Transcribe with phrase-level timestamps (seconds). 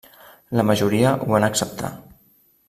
[0.59, 1.93] La majoria ho van acceptar.